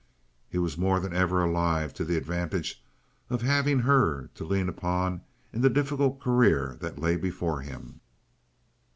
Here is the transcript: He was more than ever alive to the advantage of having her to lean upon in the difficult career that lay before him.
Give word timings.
He 0.49 0.57
was 0.57 0.79
more 0.79 0.99
than 0.99 1.13
ever 1.13 1.43
alive 1.43 1.93
to 1.93 2.03
the 2.03 2.17
advantage 2.17 2.83
of 3.29 3.43
having 3.43 3.81
her 3.81 4.31
to 4.33 4.43
lean 4.43 4.67
upon 4.67 5.21
in 5.53 5.61
the 5.61 5.69
difficult 5.69 6.19
career 6.19 6.75
that 6.79 6.97
lay 6.97 7.17
before 7.17 7.61
him. 7.61 7.99